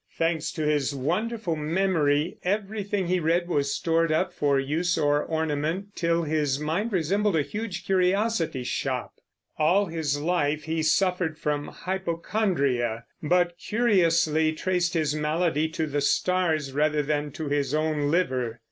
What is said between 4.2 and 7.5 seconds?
for use or ornament, till his mind resembled a